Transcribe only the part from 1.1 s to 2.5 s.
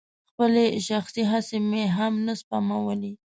هڅې مې هم نه